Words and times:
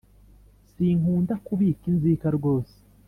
Sinkunda 0.71 1.33
kubika 1.45 1.83
inzika 1.91 2.27
rwose 2.37 2.75